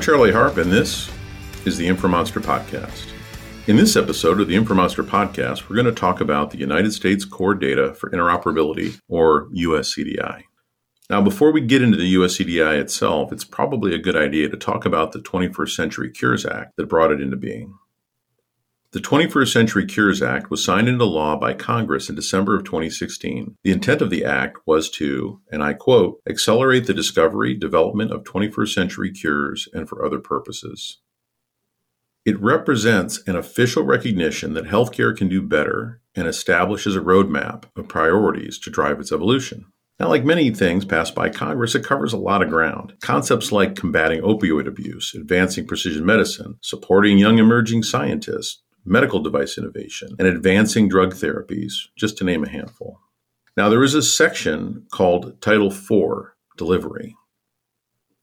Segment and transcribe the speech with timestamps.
[0.00, 1.10] I'm Charlie Harp, and this
[1.66, 3.12] is the InfoMonster Podcast.
[3.66, 7.26] In this episode of the InfoMonster Podcast, we're going to talk about the United States
[7.26, 10.44] Core Data for Interoperability, or USCDI.
[11.10, 14.86] Now, before we get into the USCDI itself, it's probably a good idea to talk
[14.86, 17.74] about the 21st Century Cures Act that brought it into being.
[18.92, 23.56] The 21st Century Cures Act was signed into law by Congress in December of 2016.
[23.62, 28.24] The intent of the act was to, and I quote, accelerate the discovery, development of
[28.24, 30.98] 21st century cures and for other purposes.
[32.24, 37.86] It represents an official recognition that healthcare can do better and establishes a roadmap of
[37.86, 39.66] priorities to drive its evolution.
[40.00, 42.94] Now, like many things passed by Congress, it covers a lot of ground.
[43.00, 50.16] Concepts like combating opioid abuse, advancing precision medicine, supporting young emerging scientists, medical device innovation,
[50.18, 53.00] and advancing drug therapies, just to name a handful.
[53.56, 57.16] Now, there is a section called Title IV Delivery.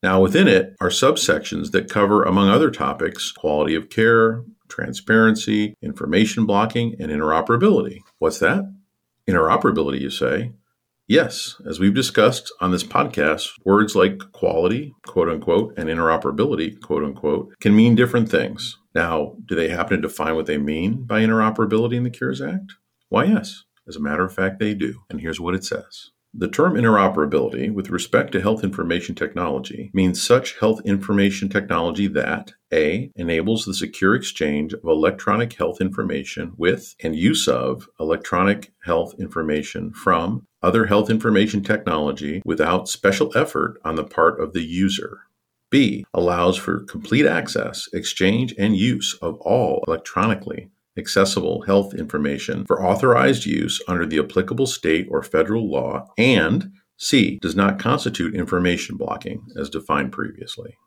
[0.03, 6.45] Now, within it are subsections that cover, among other topics, quality of care, transparency, information
[6.45, 8.01] blocking, and interoperability.
[8.19, 8.71] What's that?
[9.27, 10.51] Interoperability, you say?
[11.09, 17.01] Yes, as we've discussed on this podcast, words like quality, quote unquote, and interoperability, quote
[17.01, 18.77] unquote, can mean different things.
[18.93, 22.73] Now, do they happen to define what they mean by interoperability in the Cures Act?
[23.07, 23.63] Why, yes.
[23.87, 25.03] As a matter of fact, they do.
[25.09, 26.11] And here's what it says.
[26.33, 32.51] The term interoperability with respect to health information technology means such health information technology that
[32.71, 33.11] A.
[33.15, 39.93] enables the secure exchange of electronic health information with and use of electronic health information
[39.93, 45.19] from other health information technology without special effort on the part of the user.
[45.69, 52.83] B allows for complete access, exchange, and use of all electronically accessible health information for
[52.83, 56.07] authorized use under the applicable state or federal law.
[56.17, 60.77] And C does not constitute information blocking as defined previously.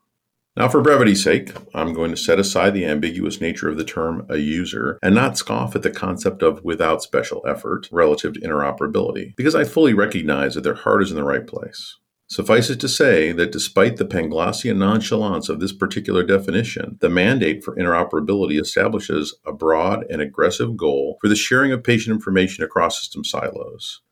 [0.56, 4.26] Now, for brevity's sake, I'm going to set aside the ambiguous nature of the term
[4.28, 9.34] a user and not scoff at the concept of without special effort relative to interoperability,
[9.36, 11.96] because I fully recognize that their heart is in the right place.
[12.28, 17.64] Suffice it to say that despite the Panglossian nonchalance of this particular definition, the mandate
[17.64, 23.00] for interoperability establishes a broad and aggressive goal for the sharing of patient information across
[23.00, 24.02] system silos,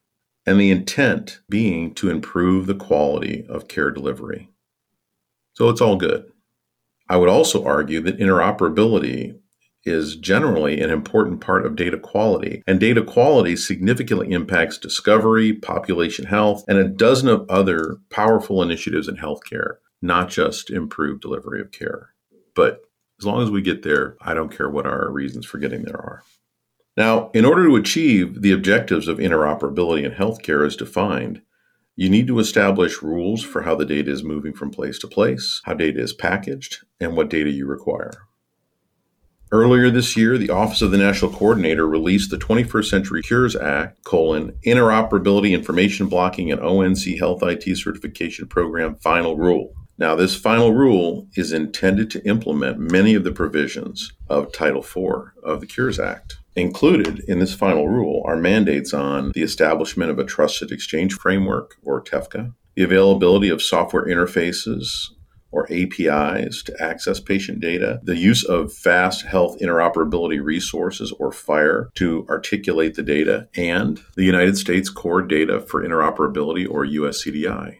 [0.46, 4.50] and the intent being to improve the quality of care delivery.
[5.58, 6.30] So it's all good.
[7.08, 9.40] I would also argue that interoperability
[9.84, 16.26] is generally an important part of data quality, and data quality significantly impacts discovery, population
[16.26, 21.72] health, and a dozen of other powerful initiatives in healthcare, not just improved delivery of
[21.72, 22.10] care.
[22.54, 22.82] But
[23.20, 25.96] as long as we get there, I don't care what our reasons for getting there
[25.96, 26.22] are.
[26.96, 31.42] Now, in order to achieve the objectives of interoperability in healthcare as defined,
[31.98, 35.60] you need to establish rules for how the data is moving from place to place,
[35.64, 38.12] how data is packaged, and what data you require.
[39.50, 44.04] Earlier this year, the Office of the National Coordinator released the 21st Century Cures Act,
[44.04, 49.74] colon, Interoperability Information Blocking and ONC Health IT Certification Program Final Rule.
[49.98, 55.32] Now, this final rule is intended to implement many of the provisions of Title IV
[55.42, 56.37] of the Cures Act.
[56.58, 61.76] Included in this final rule are mandates on the establishment of a trusted exchange framework,
[61.84, 64.88] or TEFCA, the availability of software interfaces
[65.52, 71.94] or APIs to access patient data, the use of fast health interoperability resources or FHIR
[71.94, 77.76] to articulate the data, and the United States Core Data for Interoperability or USCDI,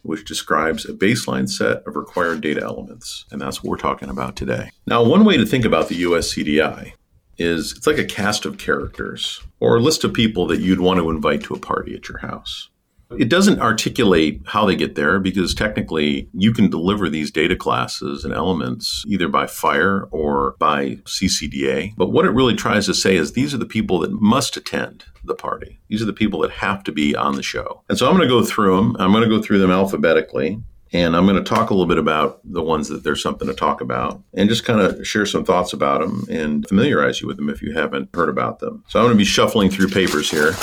[0.00, 3.26] which describes a baseline set of required data elements.
[3.30, 4.70] And that's what we're talking about today.
[4.86, 6.94] Now, one way to think about the USCDI
[7.38, 10.98] is it's like a cast of characters or a list of people that you'd want
[10.98, 12.70] to invite to a party at your house.
[13.18, 18.24] It doesn't articulate how they get there because technically you can deliver these data classes
[18.24, 21.94] and elements either by FHIR or by CCDA.
[21.96, 25.04] But what it really tries to say is these are the people that must attend
[25.22, 25.78] the party.
[25.88, 27.82] These are the people that have to be on the show.
[27.88, 28.96] And so I'm going to go through them.
[28.98, 30.60] I'm going to go through them alphabetically.
[30.92, 33.54] And I'm going to talk a little bit about the ones that there's something to
[33.54, 37.36] talk about and just kind of share some thoughts about them and familiarize you with
[37.36, 38.84] them if you haven't heard about them.
[38.88, 40.54] So I'm going to be shuffling through papers here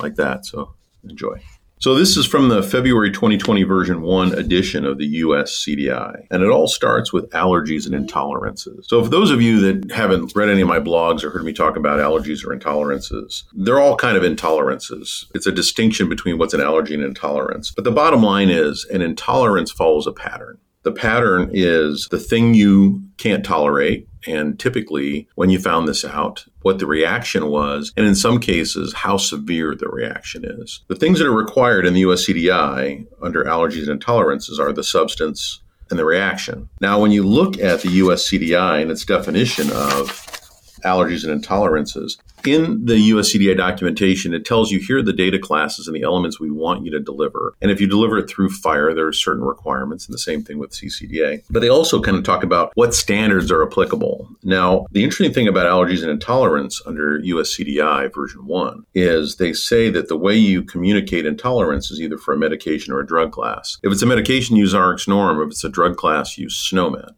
[0.00, 0.46] like that.
[0.46, 1.40] So Enjoy.
[1.80, 6.42] So, this is from the February 2020 version 1 edition of the US CDI, and
[6.42, 8.86] it all starts with allergies and intolerances.
[8.86, 11.52] So, for those of you that haven't read any of my blogs or heard me
[11.52, 15.26] talk about allergies or intolerances, they're all kind of intolerances.
[15.36, 17.70] It's a distinction between what's an allergy and intolerance.
[17.70, 20.58] But the bottom line is an intolerance follows a pattern.
[20.88, 26.46] The pattern is the thing you can't tolerate and typically, when you found this out,
[26.62, 30.80] what the reaction was, and in some cases, how severe the reaction is.
[30.88, 35.60] The things that are required in the USCDI under allergies and intolerances are the substance,
[35.90, 36.70] and the reaction.
[36.80, 40.38] Now, when you look at the USCDI and its definition of
[40.84, 42.18] allergies and intolerances.
[42.44, 46.38] In the USCDI documentation, it tells you here are the data classes and the elements
[46.38, 47.54] we want you to deliver.
[47.60, 50.58] And if you deliver it through FHIR, there are certain requirements, and the same thing
[50.58, 51.42] with CCDA.
[51.50, 54.28] But they also kind of talk about what standards are applicable.
[54.42, 59.90] Now, the interesting thing about allergies and intolerance under USCDI version 1 is they say
[59.90, 63.78] that the way you communicate intolerance is either for a medication or a drug class.
[63.82, 65.44] If it's a medication, use RxNorm.
[65.44, 67.14] If it's a drug class, use SNOMED.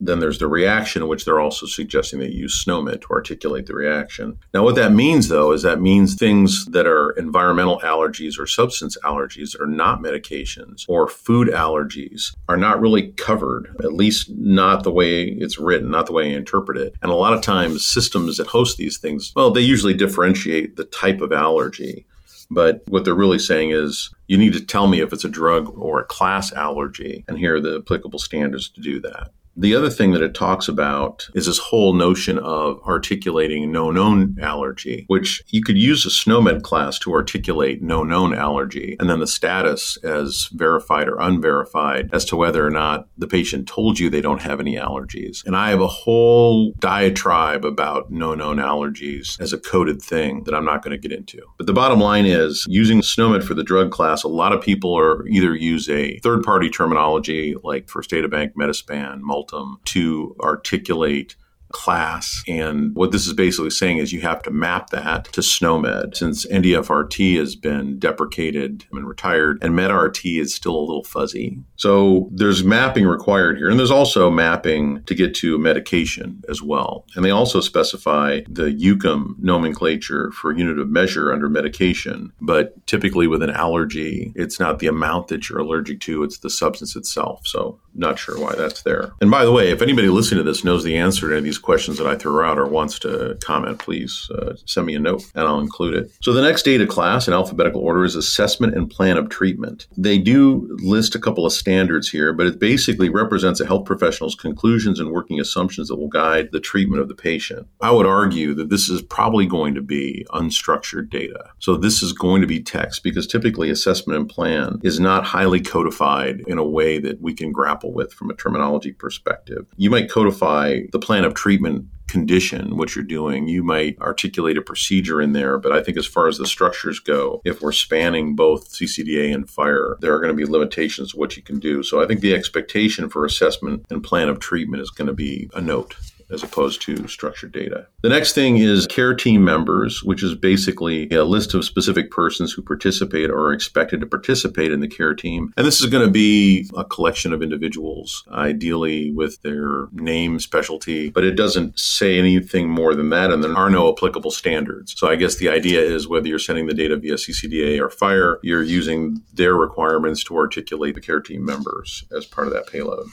[0.00, 3.74] Then there's the reaction, which they're also suggesting that you use SNOMED to articulate the
[3.74, 4.38] reaction.
[4.54, 8.96] Now, what that means, though, is that means things that are environmental allergies or substance
[9.04, 14.82] allergies that are not medications or food allergies are not really covered, at least not
[14.82, 16.94] the way it's written, not the way I interpret it.
[17.02, 20.84] And a lot of times, systems that host these things, well, they usually differentiate the
[20.84, 22.06] type of allergy.
[22.50, 25.76] But what they're really saying is you need to tell me if it's a drug
[25.76, 29.32] or a class allergy, and here are the applicable standards to do that.
[29.58, 34.36] The other thing that it talks about is this whole notion of articulating no known
[34.38, 39.20] allergy, which you could use a SNOMED class to articulate no known allergy, and then
[39.20, 44.10] the status as verified or unverified as to whether or not the patient told you
[44.10, 45.42] they don't have any allergies.
[45.46, 50.54] And I have a whole diatribe about no known allergies as a coded thing that
[50.54, 51.40] I'm not going to get into.
[51.56, 54.98] But the bottom line is using SNOMED for the drug class, a lot of people
[54.98, 59.45] are either use a third party terminology like First Data Bank, Medi-Span, Multi
[59.86, 61.36] to articulate
[61.72, 62.42] class.
[62.48, 66.16] And what this is basically saying is you have to map that to SNOMED.
[66.16, 71.58] Since NDFRT has been deprecated and retired, and MedRT is still a little fuzzy.
[71.76, 73.68] So there's mapping required here.
[73.68, 77.04] And there's also mapping to get to medication as well.
[77.14, 82.32] And they also specify the UCUM nomenclature for unit of measure under medication.
[82.40, 86.50] But typically with an allergy, it's not the amount that you're allergic to, it's the
[86.50, 87.46] substance itself.
[87.46, 89.12] So not sure why that's there.
[89.20, 91.44] And by the way, if anybody listening to this knows the answer to any of
[91.44, 94.98] these questions that I threw out or wants to comment, please uh, send me a
[94.98, 96.10] note and I'll include it.
[96.22, 99.86] So the next data class in alphabetical order is assessment and plan of treatment.
[99.96, 104.34] They do list a couple of standards here, but it basically represents a health professional's
[104.34, 107.66] conclusions and working assumptions that will guide the treatment of the patient.
[107.80, 111.50] I would argue that this is probably going to be unstructured data.
[111.58, 115.60] So this is going to be text because typically assessment and plan is not highly
[115.60, 119.66] codified in a way that we can grapple grapple with from a terminology perspective.
[119.76, 123.48] You might codify the plan of treatment condition, what you're doing.
[123.48, 127.00] You might articulate a procedure in there, but I think as far as the structures
[127.00, 131.16] go, if we're spanning both CCDA and FHIR there are going to be limitations to
[131.16, 131.82] what you can do.
[131.82, 135.50] So I think the expectation for assessment and plan of treatment is going to be
[135.54, 135.96] a note
[136.30, 137.86] as opposed to structured data.
[138.02, 142.52] The next thing is care team members, which is basically a list of specific persons
[142.52, 145.52] who participate or are expected to participate in the care team.
[145.56, 151.10] And this is going to be a collection of individuals, ideally with their name, specialty,
[151.10, 154.94] but it doesn't say anything more than that, and there are no applicable standards.
[154.96, 158.38] So I guess the idea is whether you're sending the data via CCDA or FHIR,
[158.42, 163.06] you're using their requirements to articulate the care team members as part of that payload.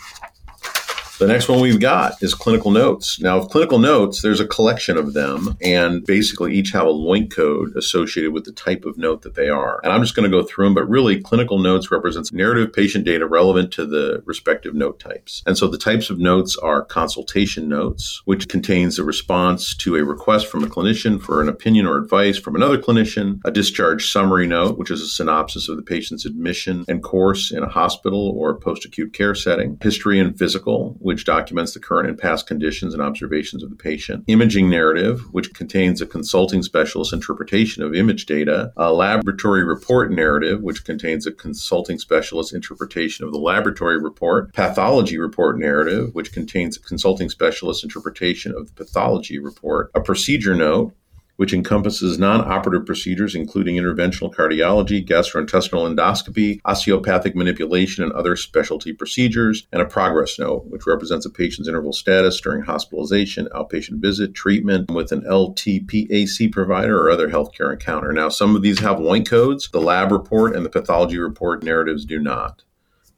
[1.20, 3.20] The next one we've got is clinical notes.
[3.22, 7.76] Now, clinical notes, there's a collection of them, and basically each have a LOINC code
[7.78, 9.80] associated with the type of note that they are.
[9.84, 13.06] And I'm just going to go through them, but really, clinical notes represents narrative patient
[13.06, 15.44] data relevant to the respective note types.
[15.46, 20.04] And so the types of notes are consultation notes, which contains a response to a
[20.04, 24.48] request from a clinician for an opinion or advice from another clinician, a discharge summary
[24.48, 28.58] note, which is a synopsis of the patient's admission and course in a hospital or
[28.58, 33.02] post acute care setting, history and physical, which documents the current and past conditions and
[33.02, 38.72] observations of the patient, imaging narrative, which contains a consulting specialist interpretation of image data,
[38.78, 45.18] a laboratory report narrative, which contains a consulting specialist interpretation of the laboratory report, pathology
[45.18, 50.94] report narrative, which contains a consulting specialist interpretation of the pathology report, a procedure note,
[51.36, 58.94] which encompasses non operative procedures, including interventional cardiology, gastrointestinal endoscopy, osteopathic manipulation, and other specialty
[58.94, 64.34] procedures, and a progress note, which represents a patient's interval status during hospitalization, outpatient visit,
[64.34, 68.12] treatment with an LTPAC provider, or other healthcare encounter.
[68.12, 72.06] Now, some of these have LOINC codes, the lab report and the pathology report narratives
[72.06, 72.64] do not.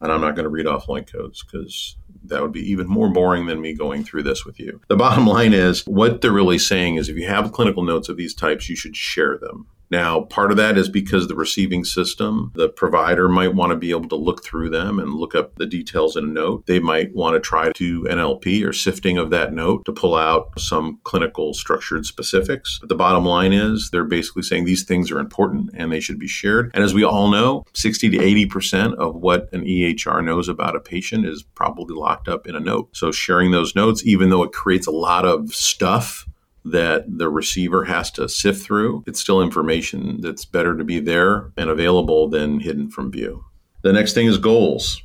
[0.00, 1.96] And I'm not going to read off LOINC codes because
[2.28, 4.80] that would be even more boring than me going through this with you.
[4.88, 8.16] The bottom line is what they're really saying is if you have clinical notes of
[8.16, 12.52] these types, you should share them Now, part of that is because the receiving system,
[12.54, 15.66] the provider might want to be able to look through them and look up the
[15.66, 16.66] details in a note.
[16.66, 20.14] They might want to try to do NLP or sifting of that note to pull
[20.14, 22.78] out some clinical structured specifics.
[22.80, 26.18] But the bottom line is they're basically saying these things are important and they should
[26.18, 26.70] be shared.
[26.74, 30.80] And as we all know, 60 to 80% of what an EHR knows about a
[30.80, 32.96] patient is probably locked up in a note.
[32.96, 36.26] So sharing those notes, even though it creates a lot of stuff
[36.70, 39.04] that the receiver has to sift through.
[39.06, 43.44] It's still information that's better to be there and available than hidden from view.
[43.82, 45.02] The next thing is goals.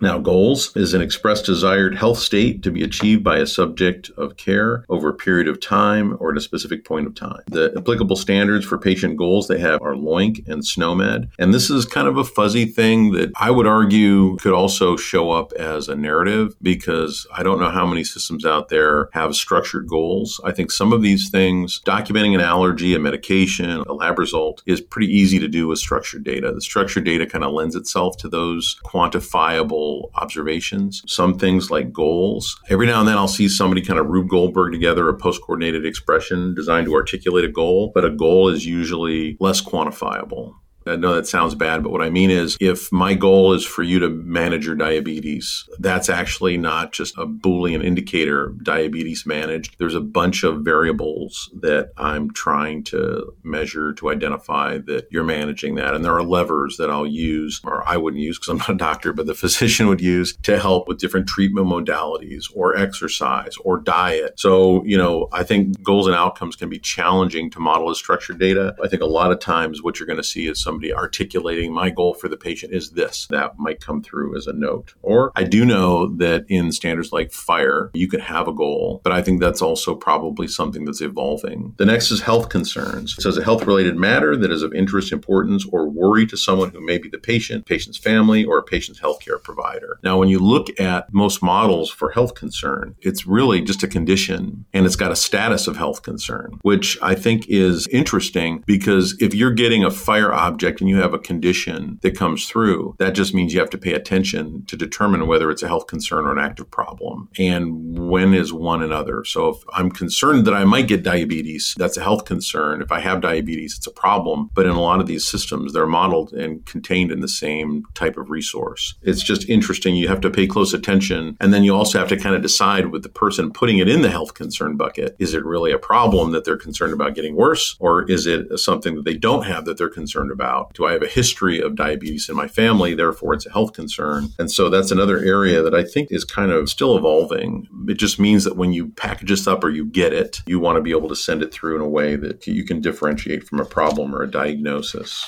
[0.00, 4.36] Now, goals is an expressed desired health state to be achieved by a subject of
[4.36, 7.42] care over a period of time or at a specific point of time.
[7.46, 11.30] The applicable standards for patient goals they have are LOINC and SNOMED.
[11.38, 15.32] And this is kind of a fuzzy thing that I would argue could also show
[15.32, 19.88] up as a narrative because I don't know how many systems out there have structured
[19.88, 20.40] goals.
[20.44, 24.80] I think some of these things, documenting an allergy, a medication, a lab result, is
[24.80, 26.52] pretty easy to do with structured data.
[26.52, 32.60] The structured data kind of lends itself to those quantifiable observations, some things like goals.
[32.68, 35.84] Every now and then I'll see somebody kind of Rube Goldberg together a post coordinated
[35.84, 40.54] expression designed to articulate a goal, but a goal is usually less quantifiable.
[40.88, 43.82] I know that sounds bad, but what I mean is if my goal is for
[43.82, 49.76] you to manage your diabetes, that's actually not just a Boolean indicator diabetes managed.
[49.78, 55.74] There's a bunch of variables that I'm trying to measure to identify that you're managing
[55.76, 55.94] that.
[55.94, 58.74] And there are levers that I'll use, or I wouldn't use because I'm not a
[58.74, 63.78] doctor, but the physician would use to help with different treatment modalities or exercise or
[63.78, 64.38] diet.
[64.38, 68.38] So, you know, I think goals and outcomes can be challenging to model as structured
[68.38, 68.74] data.
[68.82, 71.72] I think a lot of times what you're going to see is some somebody articulating
[71.72, 73.26] my goal for the patient is this.
[73.30, 74.94] That might come through as a note.
[75.02, 79.12] Or I do know that in standards like FHIR, you can have a goal, but
[79.12, 81.74] I think that's also probably something that's evolving.
[81.78, 83.18] The next is health concerns.
[83.18, 86.70] It says a health related matter that is of interest, importance, or worry to someone
[86.70, 89.98] who may be the patient, patient's family, or a patient's healthcare provider.
[90.04, 94.64] Now, when you look at most models for health concern, it's really just a condition
[94.72, 99.34] and it's got a status of health concern, which I think is interesting because if
[99.34, 103.14] you're getting a FHIR object object and you have a condition that comes through, that
[103.14, 106.32] just means you have to pay attention to determine whether it's a health concern or
[106.32, 107.28] an active problem.
[107.38, 109.24] And when is one another?
[109.24, 112.82] So if I'm concerned that I might get diabetes, that's a health concern.
[112.82, 114.50] If I have diabetes, it's a problem.
[114.54, 118.16] But in a lot of these systems, they're modeled and contained in the same type
[118.16, 118.94] of resource.
[119.02, 119.96] It's just interesting.
[119.96, 121.36] You have to pay close attention.
[121.40, 124.02] And then you also have to kind of decide with the person putting it in
[124.02, 127.76] the health concern bucket is it really a problem that they're concerned about getting worse?
[127.80, 130.57] Or is it something that they don't have that they're concerned about?
[130.58, 132.94] About do I have a history of diabetes in my family?
[132.94, 134.28] Therefore, it's a health concern.
[134.38, 137.68] And so that's another area that I think is kind of still evolving.
[137.88, 140.76] It just means that when you package this up or you get it, you want
[140.76, 143.60] to be able to send it through in a way that you can differentiate from
[143.60, 145.24] a problem or a diagnosis.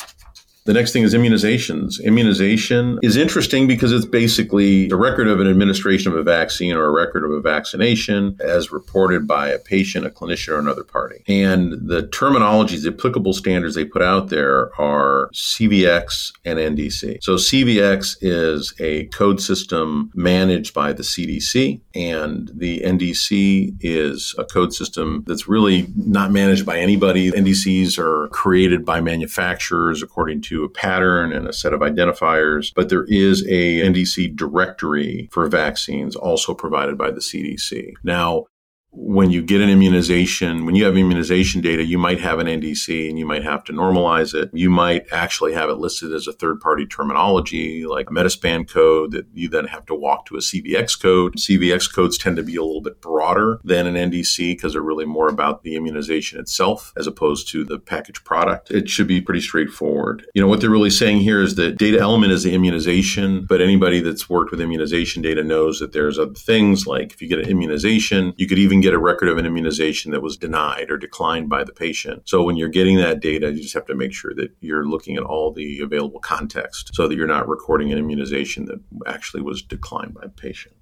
[0.64, 2.02] The next thing is immunizations.
[2.02, 6.84] Immunization is interesting because it's basically a record of an administration of a vaccine or
[6.84, 11.24] a record of a vaccination as reported by a patient, a clinician, or another party.
[11.26, 17.22] And the terminologies, the applicable standards they put out there are CVX and NDC.
[17.22, 24.44] So CVX is a code system managed by the CDC, and the NDC is a
[24.44, 27.30] code system that's really not managed by anybody.
[27.30, 32.72] NDCs are created by manufacturers according to to a pattern and a set of identifiers,
[32.74, 37.92] but there is a NDC directory for vaccines also provided by the CDC.
[38.02, 38.46] Now,
[38.92, 43.08] when you get an immunization, when you have immunization data, you might have an NDC
[43.08, 44.50] and you might have to normalize it.
[44.52, 49.12] You might actually have it listed as a third party terminology like a Medi-Span code
[49.12, 51.36] that you then have to walk to a CVX code.
[51.36, 55.04] CVX codes tend to be a little bit broader than an NDC because they're really
[55.04, 58.70] more about the immunization itself as opposed to the packaged product.
[58.70, 60.26] It should be pretty straightforward.
[60.34, 63.60] You know, what they're really saying here is that data element is the immunization, but
[63.60, 67.38] anybody that's worked with immunization data knows that there's other things like if you get
[67.38, 70.96] an immunization, you could even get a record of an immunization that was denied or
[70.96, 72.22] declined by the patient.
[72.28, 75.16] So when you're getting that data, you just have to make sure that you're looking
[75.16, 79.62] at all the available context so that you're not recording an immunization that actually was
[79.62, 80.74] declined by the patient.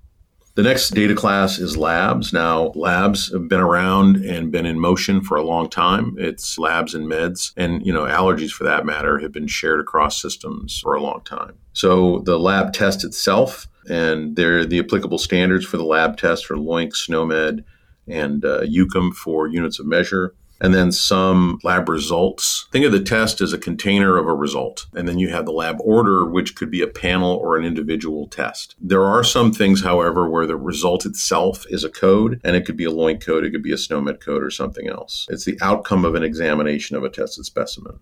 [0.54, 2.32] The next data class is labs.
[2.32, 6.16] Now, labs have been around and been in motion for a long time.
[6.18, 10.20] It's labs and meds, and you know, allergies for that matter have been shared across
[10.20, 11.54] systems for a long time.
[11.74, 16.96] So the lab test itself and the applicable standards for the lab test for LOINC,
[16.96, 17.64] SNOMED,
[18.10, 20.34] and uh, UCUM for units of measure.
[20.60, 22.66] and then some lab results.
[22.72, 24.86] Think of the test as a container of a result.
[24.92, 28.26] And then you have the lab order, which could be a panel or an individual
[28.26, 28.74] test.
[28.80, 32.76] There are some things, however, where the result itself is a code, and it could
[32.76, 35.26] be a LOINC code, it could be a SNOMED code, or something else.
[35.30, 38.00] It's the outcome of an examination of a tested specimen.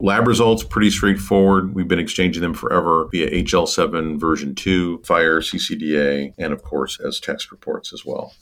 [0.00, 1.72] Lab results, pretty straightforward.
[1.74, 7.20] We've been exchanging them forever via HL7 version 2, FHIR, CCDA, and of course as
[7.20, 8.32] text reports as well.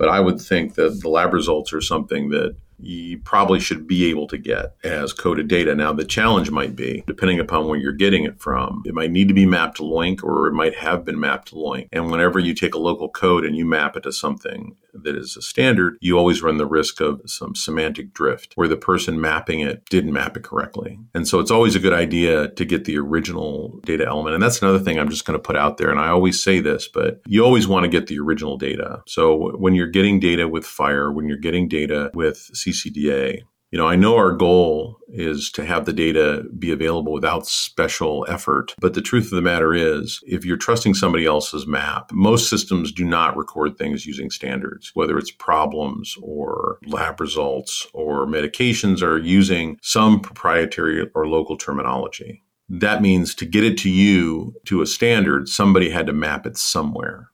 [0.00, 4.06] But I would think that the lab results are something that you probably should be
[4.06, 5.74] able to get as coded data.
[5.74, 9.28] Now, the challenge might be, depending upon where you're getting it from, it might need
[9.28, 11.88] to be mapped to LOINC or it might have been mapped to LOINC.
[11.92, 15.36] And whenever you take a local code and you map it to something that is
[15.36, 19.60] a standard, you always run the risk of some semantic drift where the person mapping
[19.60, 20.98] it didn't map it correctly.
[21.14, 24.34] And so it's always a good idea to get the original data element.
[24.34, 25.90] And that's another thing I'm just going to put out there.
[25.90, 29.02] And I always say this, but you always want to get the original data.
[29.06, 33.42] So when you're getting data with FHIR, when you're getting data with CCDA.
[33.70, 38.26] You know, I know our goal is to have the data be available without special
[38.28, 38.74] effort.
[38.80, 42.90] But the truth of the matter is, if you're trusting somebody else's map, most systems
[42.90, 49.18] do not record things using standards, whether it's problems or lab results or medications are
[49.18, 52.42] using some proprietary or local terminology.
[52.68, 56.56] That means to get it to you to a standard, somebody had to map it
[56.56, 57.28] somewhere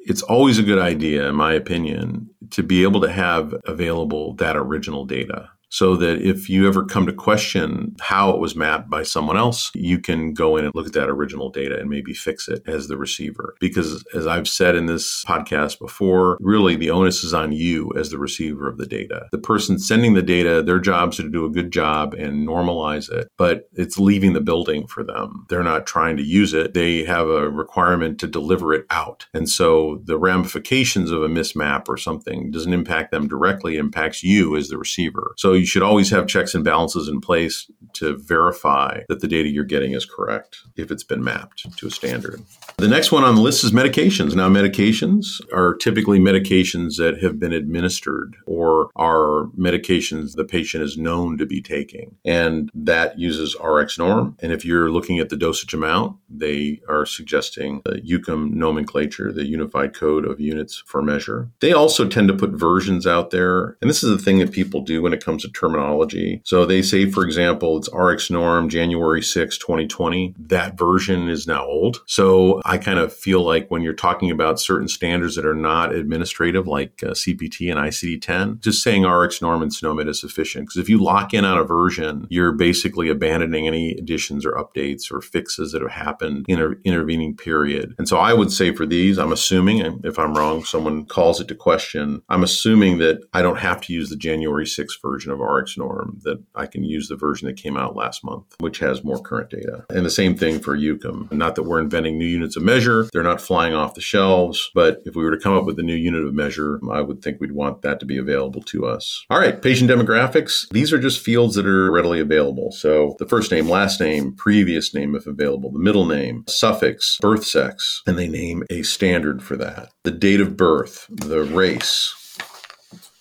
[0.00, 4.56] it's always a good idea, in my opinion, to be able to have available that
[4.56, 9.02] original data so that if you ever come to question how it was mapped by
[9.02, 12.48] someone else, you can go in and look at that original data and maybe fix
[12.48, 13.54] it as the receiver.
[13.60, 18.10] Because as I've said in this podcast before, really the onus is on you as
[18.10, 19.26] the receiver of the data.
[19.32, 23.10] The person sending the data, their job is to do a good job and normalize
[23.10, 25.46] it, but it's leaving the building for them.
[25.48, 26.74] They're not trying to use it.
[26.74, 29.26] They have a requirement to deliver it out.
[29.34, 34.56] And so the ramifications of a mismap or something doesn't impact them directly, impacts you
[34.56, 35.34] as the receiver.
[35.36, 39.48] So you should always have checks and balances in place to verify that the data
[39.48, 42.42] you're getting is correct if it's been mapped to a standard.
[42.76, 44.34] The next one on the list is medications.
[44.34, 50.96] Now, medications are typically medications that have been administered or are medications the patient is
[50.96, 52.16] known to be taking.
[52.24, 54.36] And that uses RxNorm.
[54.40, 59.46] And if you're looking at the dosage amount, they are suggesting the UCUM nomenclature, the
[59.46, 61.50] Unified Code of Units for Measure.
[61.60, 63.76] They also tend to put versions out there.
[63.80, 66.40] And this is the thing that people do when it comes to terminology.
[66.44, 70.34] So they say, for example, it's RxNorm January 6, 2020.
[70.38, 72.02] That version is now old.
[72.06, 75.94] So I kind of feel like when you're talking about certain standards that are not
[75.94, 80.66] administrative, like uh, CPT and ICD 10, just saying RxNorm and SNOMED is sufficient.
[80.66, 85.10] Because if you lock in on a version, you're basically abandoning any additions or updates
[85.10, 87.94] or fixes that have happened in an intervening period.
[87.98, 91.48] And so I would say for these, I'm assuming, if I'm wrong, someone calls it
[91.48, 95.37] to question, I'm assuming that I don't have to use the January 6th version of
[95.40, 99.20] RxNorm, that I can use the version that came out last month, which has more
[99.20, 99.84] current data.
[99.90, 101.32] And the same thing for UCUM.
[101.32, 105.00] Not that we're inventing new units of measure, they're not flying off the shelves, but
[105.04, 107.40] if we were to come up with a new unit of measure, I would think
[107.40, 109.24] we'd want that to be available to us.
[109.30, 110.68] All right, patient demographics.
[110.70, 112.72] These are just fields that are readily available.
[112.72, 117.44] So the first name, last name, previous name, if available, the middle name, suffix, birth
[117.44, 119.90] sex, and they name a standard for that.
[120.04, 122.14] The date of birth, the race,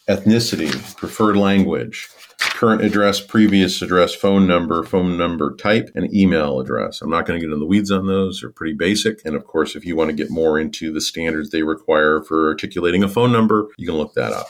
[0.08, 7.02] ethnicity, preferred language, current address, previous address, phone number, phone number type, and email address.
[7.02, 8.42] I'm not going to get into the weeds on those.
[8.42, 9.20] They're pretty basic.
[9.26, 12.48] And of course, if you want to get more into the standards they require for
[12.48, 14.48] articulating a phone number, you can look that up.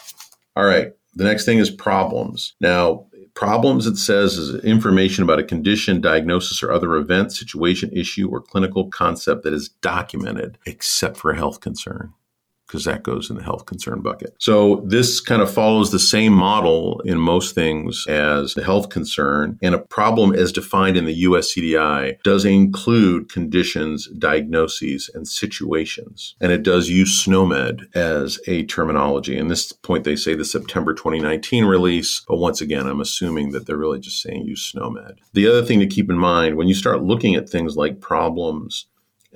[0.56, 0.93] All right.
[1.15, 2.54] The next thing is problems.
[2.62, 8.30] Now, problems it says is information about a condition, diagnosis, or other event, situation, issue,
[8.30, 12.13] or clinical concept that is documented, except for a health concern
[12.67, 14.36] because that goes in the health concern bucket.
[14.39, 19.58] So this kind of follows the same model in most things as the health concern.
[19.62, 26.36] And a problem as defined in the US CDI does include conditions, diagnoses, and situations.
[26.41, 29.38] And it does use SNOMED as a terminology.
[29.38, 32.21] And this point, they say the September 2019 release.
[32.27, 35.19] But once again, I'm assuming that they're really just saying use SNOMED.
[35.34, 38.88] The other thing to keep in mind when you start looking at things like problems,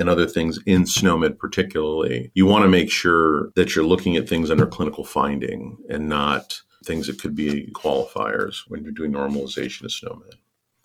[0.02, 4.28] and other things in SNOMED particularly, you want to make sure that you're looking at
[4.28, 9.84] things under clinical finding and not things that could be qualifiers when you're doing normalization
[9.84, 10.34] of SNOMED.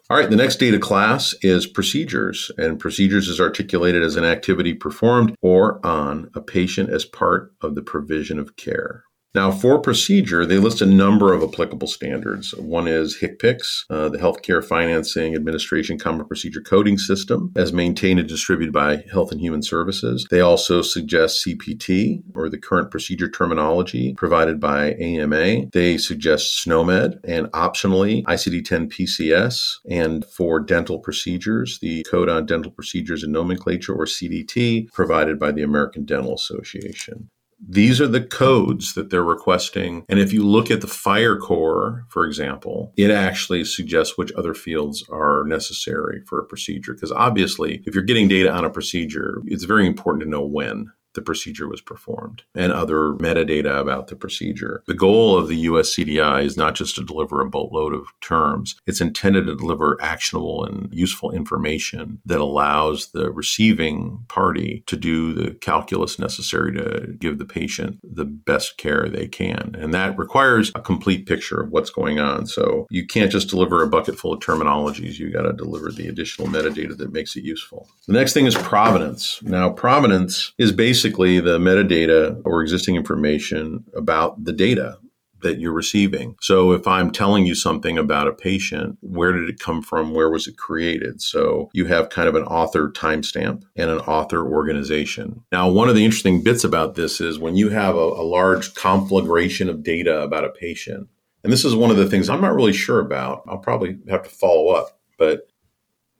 [0.08, 4.72] All right, the next data class is procedures, and procedures is articulated as an activity
[4.72, 9.02] performed or on a patient as part of the provision of care.
[9.36, 12.54] Now, for procedure, they list a number of applicable standards.
[12.54, 18.26] One is HCPCS, uh, the Healthcare Financing Administration Common Procedure Coding System, as maintained and
[18.26, 20.26] distributed by Health and Human Services.
[20.30, 25.66] They also suggest CPT, or the current procedure terminology provided by AMA.
[25.66, 29.80] They suggest SNOMED, and optionally ICD 10 PCS.
[29.86, 35.52] And for dental procedures, the Code on Dental Procedures and Nomenclature, or CDT, provided by
[35.52, 37.28] the American Dental Association.
[37.58, 40.04] These are the codes that they're requesting.
[40.08, 44.54] And if you look at the FHIR core, for example, it actually suggests which other
[44.54, 46.92] fields are necessary for a procedure.
[46.94, 50.92] Because obviously, if you're getting data on a procedure, it's very important to know when
[51.16, 54.84] the procedure was performed and other metadata about the procedure.
[54.86, 58.76] The goal of the US CDI is not just to deliver a boatload of terms,
[58.86, 65.32] it's intended to deliver actionable and useful information that allows the receiving party to do
[65.32, 69.74] the calculus necessary to give the patient the best care they can.
[69.78, 72.46] And that requires a complete picture of what's going on.
[72.46, 76.08] So you can't just deliver a bucket full of terminologies, you got to deliver the
[76.08, 77.88] additional metadata that makes it useful.
[78.06, 79.40] The next thing is provenance.
[79.42, 84.98] Now, provenance is basically basically the metadata or existing information about the data
[85.42, 86.34] that you're receiving.
[86.40, 90.14] So if I'm telling you something about a patient, where did it come from?
[90.14, 91.22] Where was it created?
[91.22, 95.44] So you have kind of an author timestamp and an author organization.
[95.52, 98.74] Now, one of the interesting bits about this is when you have a, a large
[98.74, 101.08] conflagration of data about a patient,
[101.44, 103.44] and this is one of the things I'm not really sure about.
[103.46, 105.46] I'll probably have to follow up, but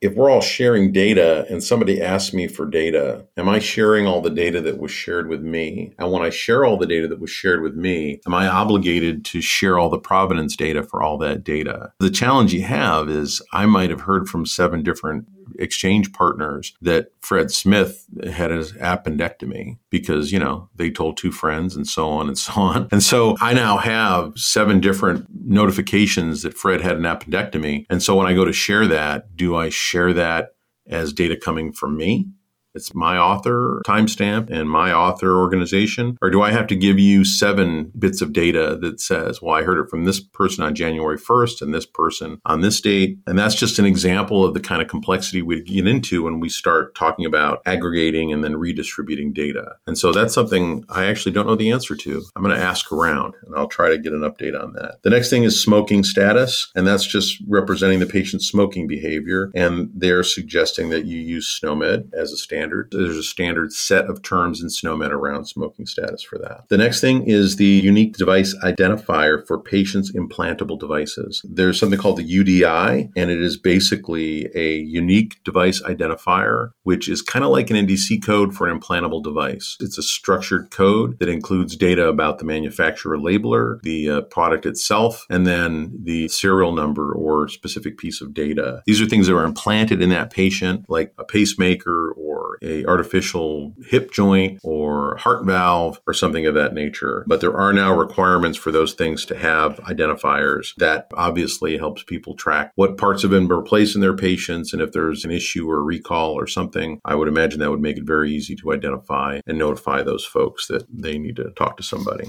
[0.07, 4.21] if we're all sharing data and somebody asks me for data, am I sharing all
[4.21, 5.93] the data that was shared with me?
[5.99, 9.25] And when I share all the data that was shared with me, am I obligated
[9.27, 11.93] to share all the provenance data for all that data?
[11.99, 15.27] The challenge you have is I might have heard from seven different
[15.59, 21.77] exchange partners that Fred Smith had his appendectomy because, you know, they told two friends
[21.77, 22.89] and so on and so on.
[22.91, 27.87] And so I now have seven different notifications that Fred had an appendectomy.
[27.91, 30.55] And so when I go to share that, do I share that
[30.89, 32.29] as data coming from me?
[32.77, 36.17] It's my author timestamp and my author organization?
[36.23, 39.63] Or do I have to give you seven bits of data that says, well, I
[39.63, 43.19] heard it from this person on January 1st and this person on this date?
[43.27, 46.49] And that's just an example of the kind of complexity we get into when we
[46.49, 49.77] start talking about aggregating and then redistributing data.
[49.87, 52.23] And so that's something I actually don't know the answer to.
[52.37, 54.99] I'm going to ask around and I'll try to get an update on that.
[55.03, 59.51] The next thing is smoking status, and that's just representing the patient's smoking behavior.
[59.55, 62.89] And they're suggesting that you use SNOMED as a standard standard.
[62.91, 66.69] There's a standard set of terms in SNOMED around smoking status for that.
[66.69, 71.43] The next thing is the unique device identifier for patients' implantable devices.
[71.45, 77.23] There's something called the UDI, and it is basically a unique device identifier, which is
[77.23, 79.77] kind of like an NDC code for an implantable device.
[79.81, 85.25] It's a structured code that includes data about the manufacturer labeler, the uh, product itself,
[85.31, 88.83] and then the serial number or specific piece of data.
[88.87, 93.75] These are things that are implanted in that patient, like a pacemaker or a artificial
[93.87, 97.25] hip joint or heart valve or something of that nature.
[97.27, 102.35] But there are now requirements for those things to have identifiers that obviously helps people
[102.35, 105.83] track what parts have been replaced in their patients and if there's an issue or
[105.83, 109.59] recall or something, I would imagine that would make it very easy to identify and
[109.59, 112.29] notify those folks that they need to talk to somebody.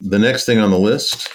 [0.00, 1.28] The next thing on the list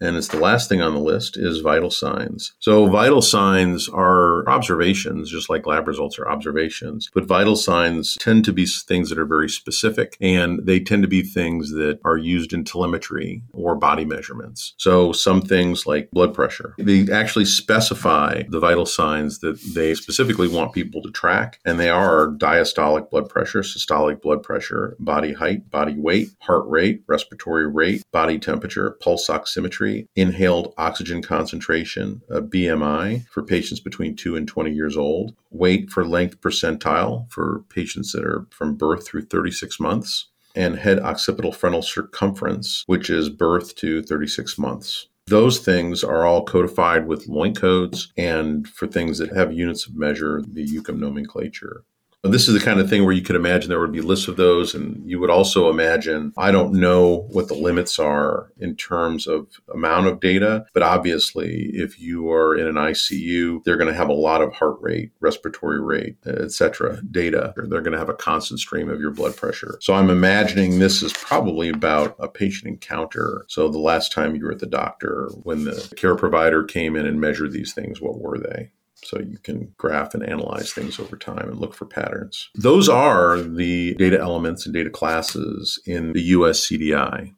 [0.00, 2.52] and it's the last thing on the list is vital signs.
[2.58, 8.44] So vital signs are observations, just like lab results are observations, but vital signs tend
[8.46, 12.16] to be things that are very specific and they tend to be things that are
[12.16, 14.74] used in telemetry or body measurements.
[14.78, 20.48] So some things like blood pressure, they actually specify the vital signs that they specifically
[20.48, 21.58] want people to track.
[21.64, 27.02] And they are diastolic blood pressure, systolic blood pressure, body height, body weight, heart rate,
[27.06, 34.16] respiratory rate, body temperature, pulse oximetry, inhaled oxygen concentration, uh, a BMI for patients between
[34.16, 39.06] 2 and 20 years old, weight for length percentile for patients that are from birth
[39.06, 45.08] through 36 months, and head occipital frontal circumference, which is birth to 36 months.
[45.26, 49.94] Those things are all codified with LOINC codes and for things that have units of
[49.94, 51.84] measure, the UCUM nomenclature.
[52.22, 54.36] This is the kind of thing where you could imagine there would be lists of
[54.36, 54.74] those.
[54.74, 59.46] And you would also imagine, I don't know what the limits are in terms of
[59.72, 64.10] amount of data, but obviously, if you are in an ICU, they're going to have
[64.10, 67.00] a lot of heart rate, respiratory rate, etc.
[67.10, 67.54] data.
[67.56, 69.78] They're going to have a constant stream of your blood pressure.
[69.80, 73.46] So I'm imagining this is probably about a patient encounter.
[73.48, 77.06] So the last time you were at the doctor, when the care provider came in
[77.06, 78.72] and measured these things, what were they?
[79.04, 82.50] So you can graph and analyze things over time and look for patterns.
[82.54, 87.34] Those are the data elements and data classes in the US CDI.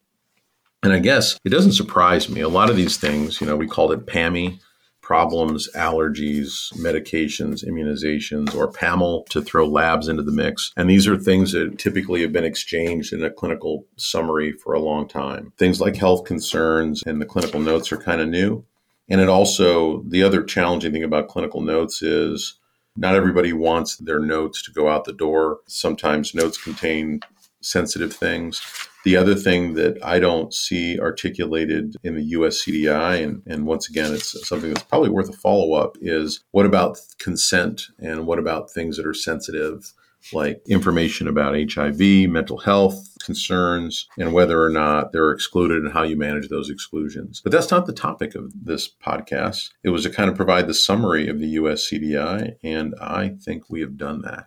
[0.82, 2.40] And I guess it doesn't surprise me.
[2.40, 4.58] A lot of these things, you know, we called it PAMI,
[5.00, 10.72] problems, allergies, medications, immunizations, or PAML to throw labs into the mix.
[10.76, 14.80] And these are things that typically have been exchanged in a clinical summary for a
[14.80, 15.52] long time.
[15.58, 18.64] Things like health concerns and the clinical notes are kind of new.
[19.12, 22.54] And it also, the other challenging thing about clinical notes is
[22.96, 25.60] not everybody wants their notes to go out the door.
[25.66, 27.20] Sometimes notes contain
[27.60, 28.62] sensitive things.
[29.04, 33.86] The other thing that I don't see articulated in the US CDI, and, and once
[33.86, 38.38] again, it's something that's probably worth a follow up, is what about consent and what
[38.38, 39.92] about things that are sensitive?
[40.32, 46.02] Like information about HIV, mental health concerns, and whether or not they're excluded and how
[46.02, 47.40] you manage those exclusions.
[47.42, 49.70] But that's not the topic of this podcast.
[49.82, 53.70] It was to kind of provide the summary of the US CDI, and I think
[53.70, 54.46] we have done that.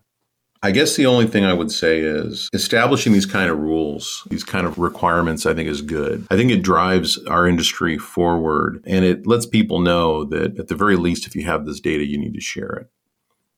[0.65, 4.43] I guess the only thing I would say is establishing these kind of rules, these
[4.43, 6.25] kind of requirements, I think is good.
[6.31, 10.75] I think it drives our industry forward and it lets people know that at the
[10.75, 12.89] very least, if you have this data, you need to share it.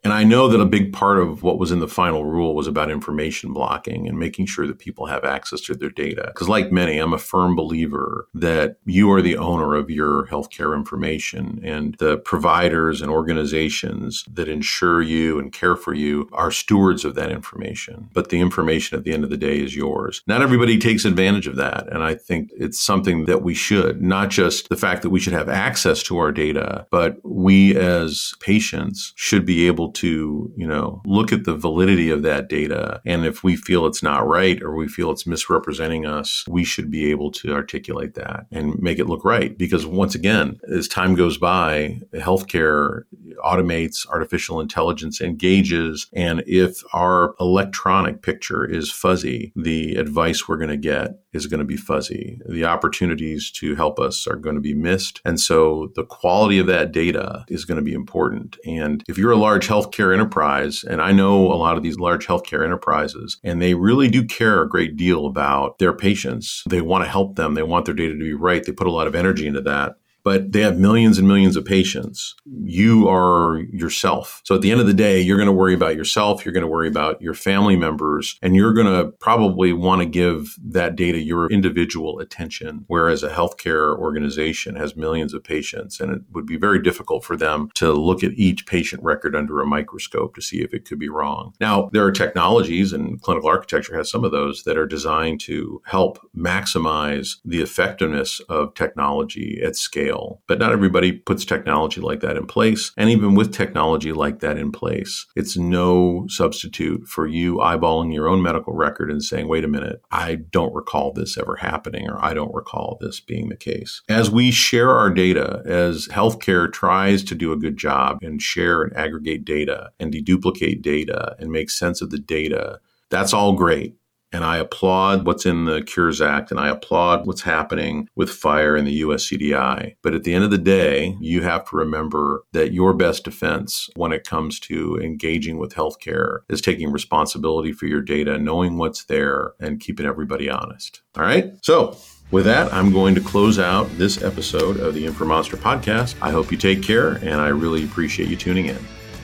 [0.04, 2.68] And I know that a big part of what was in the final rule was
[2.68, 6.26] about information blocking and making sure that people have access to their data.
[6.28, 10.76] Because, like many, I'm a firm believer that you are the owner of your healthcare
[10.76, 17.04] information, and the providers and organizations that insure you and care for you are stewards
[17.04, 18.10] of that information.
[18.14, 20.22] But the information at the end of the day is yours.
[20.28, 21.88] Not everybody takes advantage of that.
[21.92, 25.34] And I think it's something that we should, not just the fact that we should
[25.34, 31.02] have access to our data, but we as patients should be able to, you know,
[31.06, 33.02] look at the validity of that data.
[33.06, 36.90] And if we feel it's not right or we feel it's misrepresenting us, we should
[36.90, 39.58] be able to articulate that and make it look right.
[39.58, 43.04] Because once again, as time goes by, healthcare
[43.44, 46.08] automates, artificial intelligence engages.
[46.14, 51.60] And if our electronic picture is fuzzy, the advice we're going to get is going
[51.60, 52.40] to be fuzzy.
[52.48, 55.22] The opportunities to help us are going to be missed.
[55.24, 58.58] And so the quality of that data is going to be important.
[58.66, 62.26] And if you're a large healthcare enterprise, and I know a lot of these large
[62.26, 66.64] healthcare enterprises, and they really do care a great deal about their patients.
[66.68, 67.54] They want to help them.
[67.54, 68.64] They want their data to be right.
[68.64, 69.96] They put a lot of energy into that
[70.28, 72.36] but they have millions and millions of patients.
[72.44, 74.42] You are yourself.
[74.44, 76.44] So at the end of the day, you're going to worry about yourself.
[76.44, 80.06] You're going to worry about your family members, and you're going to probably want to
[80.06, 82.84] give that data your individual attention.
[82.88, 87.38] Whereas a healthcare organization has millions of patients, and it would be very difficult for
[87.38, 91.00] them to look at each patient record under a microscope to see if it could
[91.00, 91.54] be wrong.
[91.62, 95.82] Now, there are technologies, and clinical architecture has some of those that are designed to
[95.86, 100.17] help maximize the effectiveness of technology at scale
[100.48, 102.92] But not everybody puts technology like that in place.
[102.98, 108.28] And even with technology like that in place, it's no substitute for you eyeballing your
[108.28, 112.24] own medical record and saying, wait a minute, I don't recall this ever happening, or
[112.24, 114.02] I don't recall this being the case.
[114.10, 118.84] As we share our data, as healthcare tries to do a good job and share
[118.84, 123.96] and aggregate data and deduplicate data and make sense of the data, that's all great.
[124.32, 128.78] And I applaud what's in the Cures Act and I applaud what's happening with FHIR
[128.78, 129.96] and the US CDI.
[130.02, 133.90] But at the end of the day, you have to remember that your best defense
[133.96, 139.06] when it comes to engaging with healthcare is taking responsibility for your data, knowing what's
[139.06, 141.02] there, and keeping everybody honest.
[141.16, 141.54] All right.
[141.64, 141.98] So,
[142.30, 146.16] with that, I'm going to close out this episode of the InfoMonster podcast.
[146.22, 148.80] I hope you take care, and I really appreciate you tuning in.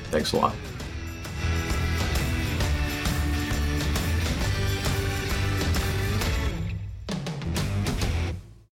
[0.09, 0.55] Thanks a lot.